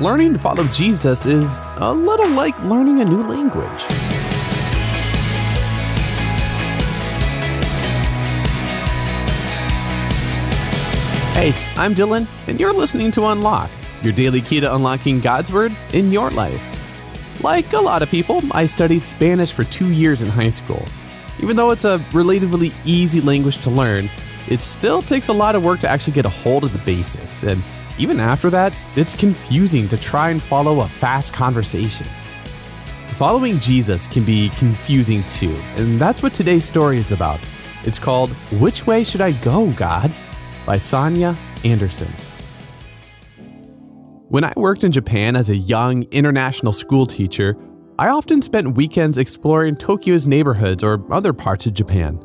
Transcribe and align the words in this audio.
learning 0.00 0.32
to 0.32 0.38
follow 0.40 0.64
Jesus 0.68 1.24
is 1.24 1.68
a 1.76 1.92
little 1.92 2.28
like 2.30 2.58
learning 2.64 3.00
a 3.00 3.04
new 3.04 3.22
language. 3.22 3.82
Hey, 11.34 11.52
I'm 11.76 11.94
Dylan, 11.94 12.26
and 12.48 12.58
you're 12.58 12.72
listening 12.72 13.12
to 13.12 13.26
Unlocked, 13.26 13.86
your 14.02 14.12
daily 14.12 14.40
key 14.40 14.60
to 14.60 14.74
unlocking 14.74 15.20
God's 15.20 15.52
Word 15.52 15.76
in 15.92 16.10
your 16.10 16.30
life. 16.30 16.60
Like 17.42 17.72
a 17.72 17.80
lot 17.80 18.02
of 18.02 18.10
people, 18.10 18.40
I 18.50 18.66
studied 18.66 19.02
Spanish 19.02 19.52
for 19.52 19.62
two 19.64 19.92
years 19.92 20.22
in 20.22 20.28
high 20.28 20.50
school. 20.50 20.84
Even 21.40 21.56
though 21.56 21.70
it's 21.70 21.84
a 21.84 22.02
relatively 22.12 22.72
easy 22.84 23.20
language 23.20 23.58
to 23.58 23.70
learn, 23.70 24.08
it 24.48 24.58
still 24.58 25.02
takes 25.02 25.28
a 25.28 25.32
lot 25.32 25.54
of 25.54 25.64
work 25.64 25.80
to 25.80 25.88
actually 25.88 26.14
get 26.14 26.26
a 26.26 26.30
hold 26.30 26.64
of 26.64 26.72
the 26.72 26.78
basics, 26.84 27.44
and 27.44 27.62
even 27.98 28.20
after 28.20 28.50
that, 28.50 28.74
it's 28.96 29.14
confusing 29.14 29.88
to 29.88 29.96
try 29.96 30.30
and 30.30 30.42
follow 30.42 30.80
a 30.80 30.88
fast 30.88 31.32
conversation. 31.32 32.06
Following 33.12 33.60
Jesus 33.60 34.06
can 34.06 34.24
be 34.24 34.48
confusing 34.50 35.22
too, 35.24 35.54
and 35.76 36.00
that's 36.00 36.22
what 36.22 36.34
today's 36.34 36.64
story 36.64 36.98
is 36.98 37.12
about. 37.12 37.38
It's 37.84 37.98
called 37.98 38.30
Which 38.58 38.86
Way 38.86 39.04
Should 39.04 39.20
I 39.20 39.32
Go, 39.32 39.70
God? 39.72 40.12
by 40.66 40.78
Sonia 40.78 41.36
Anderson. 41.64 42.08
When 44.28 44.42
I 44.42 44.52
worked 44.56 44.82
in 44.82 44.90
Japan 44.90 45.36
as 45.36 45.50
a 45.50 45.56
young 45.56 46.04
international 46.04 46.72
school 46.72 47.06
teacher, 47.06 47.56
I 47.98 48.08
often 48.08 48.42
spent 48.42 48.76
weekends 48.76 49.18
exploring 49.18 49.76
Tokyo's 49.76 50.26
neighborhoods 50.26 50.82
or 50.82 51.00
other 51.12 51.32
parts 51.32 51.66
of 51.66 51.74
Japan. 51.74 52.18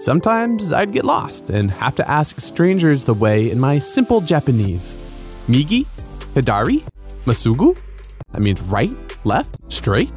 Sometimes 0.00 0.72
I'd 0.72 0.92
get 0.92 1.04
lost 1.04 1.50
and 1.50 1.70
have 1.70 1.94
to 1.96 2.10
ask 2.10 2.40
strangers 2.40 3.04
the 3.04 3.12
way 3.12 3.50
in 3.50 3.60
my 3.60 3.78
simple 3.78 4.22
Japanese. 4.22 4.94
Migi? 5.46 5.84
Hidari? 6.34 6.82
Massugu? 7.26 7.78
I 8.32 8.38
mean, 8.38 8.56
right, 8.68 8.90
left, 9.26 9.58
straight? 9.70 10.10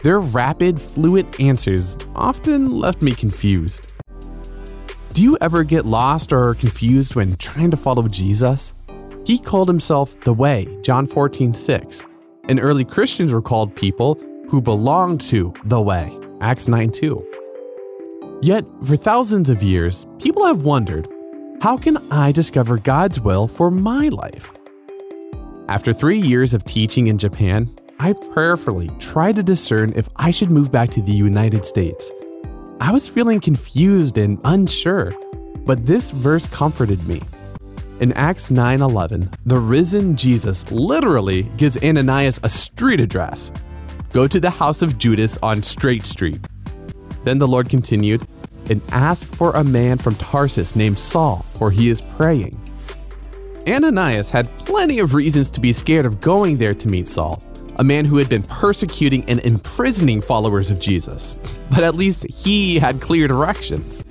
Their 0.00 0.20
rapid, 0.20 0.78
fluent 0.78 1.40
answers 1.40 1.96
often 2.14 2.70
left 2.70 3.00
me 3.00 3.12
confused. 3.12 3.94
Do 5.14 5.22
you 5.22 5.38
ever 5.40 5.64
get 5.64 5.86
lost 5.86 6.30
or 6.30 6.54
confused 6.54 7.14
when 7.14 7.32
trying 7.36 7.70
to 7.70 7.76
follow 7.78 8.06
Jesus? 8.06 8.74
He 9.24 9.38
called 9.38 9.68
himself 9.68 10.20
the 10.20 10.34
Way, 10.34 10.68
John 10.82 11.06
14, 11.06 11.54
6. 11.54 12.02
And 12.50 12.60
early 12.60 12.84
Christians 12.84 13.32
were 13.32 13.40
called 13.40 13.74
people 13.74 14.20
who 14.50 14.60
belonged 14.60 15.22
to 15.22 15.54
the 15.64 15.80
Way, 15.80 16.14
Acts 16.42 16.68
9, 16.68 16.90
2. 16.92 17.37
Yet, 18.40 18.64
for 18.84 18.94
thousands 18.94 19.50
of 19.50 19.62
years, 19.62 20.06
people 20.20 20.46
have 20.46 20.62
wondered 20.62 21.08
how 21.60 21.76
can 21.76 21.96
I 22.12 22.30
discover 22.30 22.78
God's 22.78 23.20
will 23.20 23.48
for 23.48 23.68
my 23.68 24.08
life? 24.10 24.52
After 25.68 25.92
three 25.92 26.20
years 26.20 26.54
of 26.54 26.64
teaching 26.64 27.08
in 27.08 27.18
Japan, 27.18 27.68
I 27.98 28.12
prayerfully 28.12 28.90
tried 29.00 29.36
to 29.36 29.42
discern 29.42 29.92
if 29.96 30.08
I 30.14 30.30
should 30.30 30.52
move 30.52 30.70
back 30.70 30.88
to 30.90 31.02
the 31.02 31.12
United 31.12 31.64
States. 31.64 32.12
I 32.80 32.92
was 32.92 33.08
feeling 33.08 33.40
confused 33.40 34.18
and 34.18 34.38
unsure, 34.44 35.12
but 35.66 35.84
this 35.84 36.12
verse 36.12 36.46
comforted 36.46 37.08
me. 37.08 37.20
In 37.98 38.12
Acts 38.12 38.50
9:11, 38.50 39.28
the 39.46 39.58
risen 39.58 40.14
Jesus 40.14 40.64
literally 40.70 41.42
gives 41.56 41.76
Ananias 41.82 42.38
a 42.44 42.48
street 42.48 43.00
address. 43.00 43.50
Go 44.12 44.28
to 44.28 44.38
the 44.38 44.50
house 44.50 44.80
of 44.80 44.96
Judas 44.96 45.36
on 45.42 45.60
Straight 45.64 46.06
Street. 46.06 46.47
Then 47.28 47.38
the 47.38 47.46
Lord 47.46 47.68
continued, 47.68 48.26
and 48.70 48.80
ask 48.88 49.28
for 49.34 49.52
a 49.52 49.62
man 49.62 49.98
from 49.98 50.14
Tarsus 50.14 50.74
named 50.74 50.98
Saul, 50.98 51.44
for 51.58 51.70
he 51.70 51.90
is 51.90 52.00
praying. 52.16 52.58
Ananias 53.68 54.30
had 54.30 54.48
plenty 54.60 54.98
of 55.00 55.12
reasons 55.12 55.50
to 55.50 55.60
be 55.60 55.74
scared 55.74 56.06
of 56.06 56.22
going 56.22 56.56
there 56.56 56.72
to 56.72 56.88
meet 56.88 57.06
Saul, 57.06 57.42
a 57.78 57.84
man 57.84 58.06
who 58.06 58.16
had 58.16 58.30
been 58.30 58.44
persecuting 58.44 59.26
and 59.26 59.40
imprisoning 59.40 60.22
followers 60.22 60.70
of 60.70 60.80
Jesus. 60.80 61.38
But 61.70 61.82
at 61.84 61.94
least 61.94 62.26
he 62.30 62.78
had 62.78 62.98
clear 62.98 63.28
directions. 63.28 64.06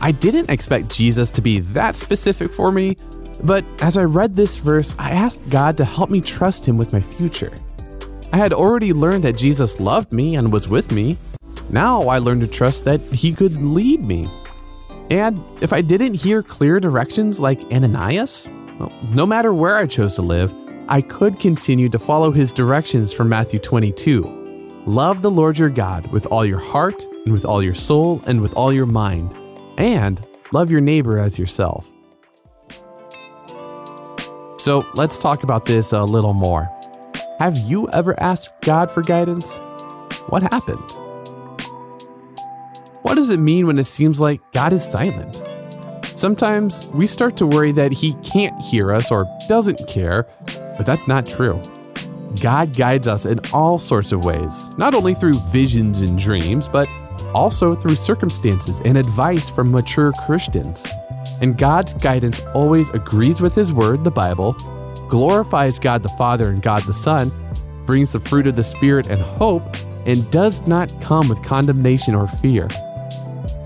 I 0.00 0.10
didn't 0.10 0.50
expect 0.50 0.90
Jesus 0.90 1.30
to 1.30 1.40
be 1.40 1.60
that 1.60 1.94
specific 1.94 2.52
for 2.52 2.72
me, 2.72 2.96
but 3.44 3.64
as 3.80 3.96
I 3.96 4.02
read 4.02 4.34
this 4.34 4.58
verse, 4.58 4.92
I 4.98 5.10
asked 5.10 5.48
God 5.50 5.76
to 5.76 5.84
help 5.84 6.10
me 6.10 6.20
trust 6.20 6.66
Him 6.66 6.78
with 6.78 6.92
my 6.92 7.00
future. 7.00 7.52
I 8.32 8.38
had 8.38 8.52
already 8.52 8.92
learned 8.92 9.22
that 9.22 9.38
Jesus 9.38 9.78
loved 9.78 10.12
me 10.12 10.34
and 10.34 10.52
was 10.52 10.68
with 10.68 10.90
me. 10.90 11.16
Now 11.70 12.02
I 12.02 12.18
learned 12.18 12.40
to 12.42 12.46
trust 12.46 12.84
that 12.84 13.00
He 13.12 13.32
could 13.32 13.62
lead 13.62 14.02
me. 14.02 14.28
And 15.10 15.42
if 15.62 15.72
I 15.72 15.80
didn't 15.80 16.14
hear 16.14 16.42
clear 16.42 16.80
directions 16.80 17.40
like 17.40 17.62
Ananias, 17.72 18.46
well, 18.78 18.92
no 19.10 19.26
matter 19.26 19.52
where 19.54 19.76
I 19.76 19.86
chose 19.86 20.14
to 20.16 20.22
live, 20.22 20.54
I 20.88 21.02
could 21.02 21.38
continue 21.38 21.88
to 21.90 21.98
follow 21.98 22.30
his 22.30 22.52
directions 22.52 23.12
from 23.12 23.28
Matthew 23.28 23.58
22. 23.58 24.82
Love 24.86 25.20
the 25.20 25.30
Lord 25.30 25.58
your 25.58 25.68
God 25.68 26.10
with 26.12 26.26
all 26.26 26.46
your 26.46 26.58
heart, 26.58 27.04
and 27.24 27.32
with 27.32 27.44
all 27.44 27.62
your 27.62 27.74
soul, 27.74 28.22
and 28.26 28.40
with 28.40 28.54
all 28.54 28.72
your 28.72 28.86
mind, 28.86 29.36
and 29.76 30.26
love 30.52 30.70
your 30.70 30.80
neighbor 30.80 31.18
as 31.18 31.38
yourself. 31.38 31.86
So 34.58 34.84
let's 34.94 35.18
talk 35.18 35.42
about 35.42 35.66
this 35.66 35.92
a 35.92 36.04
little 36.04 36.32
more. 36.32 36.70
Have 37.38 37.56
you 37.58 37.88
ever 37.90 38.18
asked 38.18 38.50
God 38.62 38.90
for 38.90 39.02
guidance? 39.02 39.58
What 40.28 40.42
happened? 40.42 41.07
What 43.08 43.14
does 43.14 43.30
it 43.30 43.38
mean 43.38 43.66
when 43.66 43.78
it 43.78 43.84
seems 43.84 44.20
like 44.20 44.42
God 44.52 44.74
is 44.74 44.84
silent? 44.84 45.42
Sometimes 46.14 46.86
we 46.88 47.06
start 47.06 47.38
to 47.38 47.46
worry 47.46 47.72
that 47.72 47.90
He 47.90 48.12
can't 48.16 48.60
hear 48.60 48.92
us 48.92 49.10
or 49.10 49.26
doesn't 49.48 49.88
care, 49.88 50.26
but 50.76 50.84
that's 50.84 51.08
not 51.08 51.24
true. 51.24 51.58
God 52.42 52.76
guides 52.76 53.08
us 53.08 53.24
in 53.24 53.40
all 53.54 53.78
sorts 53.78 54.12
of 54.12 54.26
ways, 54.26 54.70
not 54.76 54.94
only 54.94 55.14
through 55.14 55.40
visions 55.48 56.02
and 56.02 56.18
dreams, 56.18 56.68
but 56.68 56.86
also 57.32 57.74
through 57.74 57.96
circumstances 57.96 58.78
and 58.84 58.98
advice 58.98 59.48
from 59.48 59.72
mature 59.72 60.12
Christians. 60.26 60.86
And 61.40 61.56
God's 61.56 61.94
guidance 61.94 62.40
always 62.52 62.90
agrees 62.90 63.40
with 63.40 63.54
His 63.54 63.72
Word, 63.72 64.04
the 64.04 64.10
Bible, 64.10 64.52
glorifies 65.08 65.78
God 65.78 66.02
the 66.02 66.10
Father 66.10 66.50
and 66.50 66.60
God 66.60 66.82
the 66.82 66.92
Son, 66.92 67.32
brings 67.86 68.12
the 68.12 68.20
fruit 68.20 68.46
of 68.46 68.56
the 68.56 68.64
Spirit 68.64 69.06
and 69.06 69.22
hope, 69.22 69.64
and 70.04 70.30
does 70.30 70.66
not 70.66 70.92
come 71.00 71.30
with 71.30 71.42
condemnation 71.42 72.14
or 72.14 72.28
fear. 72.28 72.68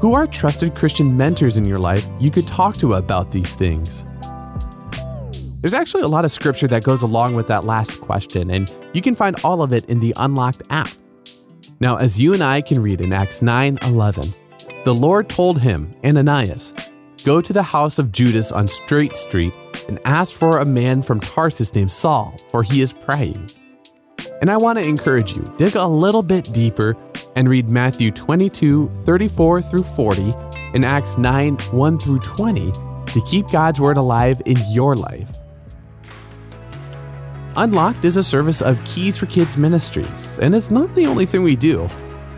Who 0.00 0.14
are 0.14 0.28
trusted 0.28 0.76
Christian 0.76 1.16
mentors 1.16 1.56
in 1.56 1.64
your 1.64 1.80
life 1.80 2.06
you 2.20 2.30
could 2.30 2.46
talk 2.46 2.76
to 2.76 2.94
about 2.94 3.32
these 3.32 3.56
things? 3.56 4.06
There's 5.60 5.74
actually 5.74 6.04
a 6.04 6.08
lot 6.08 6.24
of 6.24 6.30
scripture 6.30 6.68
that 6.68 6.84
goes 6.84 7.02
along 7.02 7.34
with 7.34 7.48
that 7.48 7.64
last 7.64 8.00
question, 8.00 8.48
and 8.48 8.72
you 8.94 9.02
can 9.02 9.16
find 9.16 9.34
all 9.42 9.60
of 9.60 9.72
it 9.72 9.84
in 9.86 9.98
the 9.98 10.14
Unlocked 10.16 10.62
app. 10.70 10.90
Now, 11.80 11.96
as 11.96 12.20
you 12.20 12.32
and 12.32 12.44
I 12.44 12.60
can 12.60 12.80
read 12.80 13.00
in 13.00 13.12
Acts 13.12 13.42
9 13.42 13.80
11, 13.82 14.32
the 14.84 14.94
Lord 14.94 15.28
told 15.28 15.60
him, 15.60 15.92
Ananias, 16.04 16.74
Go 17.24 17.40
to 17.40 17.52
the 17.52 17.64
house 17.64 17.98
of 17.98 18.12
Judas 18.12 18.52
on 18.52 18.68
Straight 18.68 19.16
Street 19.16 19.52
and 19.88 19.98
ask 20.04 20.36
for 20.36 20.58
a 20.58 20.64
man 20.64 21.02
from 21.02 21.18
Tarsus 21.18 21.74
named 21.74 21.90
Saul, 21.90 22.38
for 22.52 22.62
he 22.62 22.82
is 22.82 22.92
praying. 22.92 23.50
And 24.40 24.50
I 24.50 24.56
want 24.56 24.78
to 24.78 24.84
encourage 24.84 25.32
you, 25.32 25.42
dig 25.58 25.74
a 25.74 25.86
little 25.86 26.22
bit 26.22 26.52
deeper 26.52 26.96
and 27.34 27.48
read 27.48 27.68
Matthew 27.68 28.12
22, 28.12 28.88
34 29.04 29.62
through 29.62 29.82
40, 29.82 30.34
and 30.74 30.84
Acts 30.84 31.18
9, 31.18 31.56
1 31.56 31.98
through 31.98 32.18
20 32.20 32.72
to 32.72 33.22
keep 33.26 33.48
God's 33.50 33.80
Word 33.80 33.96
alive 33.96 34.40
in 34.44 34.56
your 34.70 34.94
life. 34.94 35.28
Unlocked 37.56 38.04
is 38.04 38.16
a 38.16 38.22
service 38.22 38.62
of 38.62 38.82
Keys 38.84 39.16
for 39.16 39.26
Kids 39.26 39.56
Ministries, 39.56 40.38
and 40.38 40.54
it's 40.54 40.70
not 40.70 40.94
the 40.94 41.06
only 41.06 41.26
thing 41.26 41.42
we 41.42 41.56
do. 41.56 41.88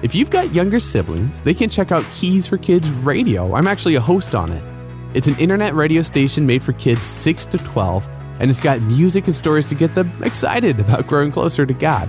If 0.02 0.14
you've 0.14 0.30
got 0.30 0.54
younger 0.54 0.80
siblings, 0.80 1.42
they 1.42 1.52
can 1.52 1.68
check 1.68 1.92
out 1.92 2.06
Keys 2.14 2.46
for 2.46 2.56
Kids 2.56 2.88
Radio. 2.88 3.54
I'm 3.54 3.66
actually 3.66 3.96
a 3.96 4.00
host 4.00 4.34
on 4.34 4.50
it. 4.50 4.64
It's 5.12 5.28
an 5.28 5.38
internet 5.38 5.74
radio 5.74 6.00
station 6.00 6.46
made 6.46 6.62
for 6.62 6.72
kids 6.72 7.04
6 7.04 7.44
to 7.46 7.58
12, 7.58 8.08
and 8.40 8.50
it's 8.50 8.58
got 8.58 8.80
music 8.82 9.26
and 9.26 9.34
stories 9.34 9.68
to 9.68 9.74
get 9.74 9.94
them 9.94 10.10
excited 10.22 10.80
about 10.80 11.06
growing 11.06 11.30
closer 11.30 11.66
to 11.66 11.74
God. 11.74 12.08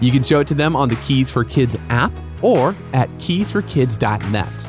You 0.00 0.12
can 0.12 0.22
show 0.22 0.40
it 0.40 0.46
to 0.48 0.54
them 0.54 0.76
on 0.76 0.88
the 0.88 0.96
Keys 0.96 1.30
for 1.30 1.44
Kids 1.44 1.76
app 1.88 2.12
or 2.42 2.74
at 2.92 3.10
keysforkids.net. 3.18 4.68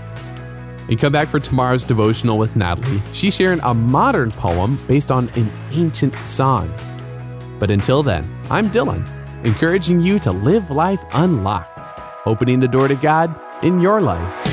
And 0.89 0.99
come 0.99 1.11
back 1.11 1.27
for 1.27 1.39
tomorrow's 1.39 1.83
devotional 1.83 2.37
with 2.37 2.55
Natalie. 2.55 3.01
She's 3.13 3.35
sharing 3.35 3.59
a 3.61 3.73
modern 3.73 4.31
poem 4.31 4.79
based 4.87 5.11
on 5.11 5.29
an 5.29 5.51
ancient 5.71 6.15
song. 6.27 6.73
But 7.59 7.71
until 7.71 8.03
then, 8.03 8.27
I'm 8.49 8.69
Dylan, 8.69 9.05
encouraging 9.45 10.01
you 10.01 10.19
to 10.19 10.31
live 10.31 10.69
life 10.69 11.01
unlocked, 11.13 12.27
opening 12.27 12.59
the 12.59 12.67
door 12.67 12.87
to 12.87 12.95
God 12.95 13.39
in 13.63 13.79
your 13.79 14.01
life. 14.01 14.44